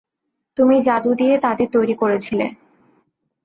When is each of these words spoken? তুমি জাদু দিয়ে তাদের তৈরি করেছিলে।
তুমি 0.57 0.75
জাদু 0.81 1.11
দিয়ে 1.13 1.35
তাদের 1.37 1.67
তৈরি 1.71 1.95
করেছিলে। 1.95 2.45